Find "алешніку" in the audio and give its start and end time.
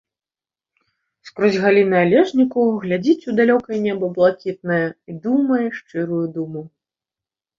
2.05-2.63